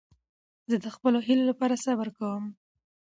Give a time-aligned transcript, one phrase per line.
[0.69, 2.43] زه د خپلو هیلو له پاره صبر کوم.